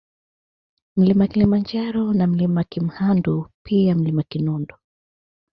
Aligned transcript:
Mlima 0.95 1.27
Kilimanjaro 1.27 2.13
na 2.13 2.27
Mlima 2.27 2.63
Kimhandu 2.63 3.47
pia 3.63 3.95
Mlima 3.95 4.23
Kinondo 4.23 4.75